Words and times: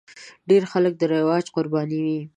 ډېر 0.49 0.63
خلک 0.71 0.93
د 0.97 1.01
رواج 1.13 1.45
قرباني 1.55 1.99
وي. 2.05 2.19